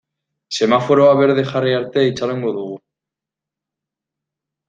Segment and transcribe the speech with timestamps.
[0.59, 2.81] Semaforoa berde jarri arte itxarongo dugu.